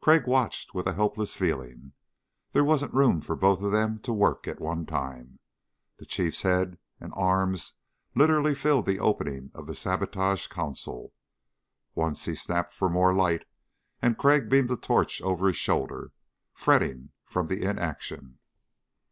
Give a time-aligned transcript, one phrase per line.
[0.00, 1.92] Crag watched with a helpless feeling.
[2.50, 5.38] There wasn't room for both of them to work at one time.
[5.98, 7.74] The Chief's head and arms
[8.12, 11.14] literally filled the opening of the sabotaged console.
[11.94, 13.44] Once he snapped for more light
[14.02, 16.10] and Crag beamed a torch over his shoulder,
[16.52, 18.40] fretting from the inaction.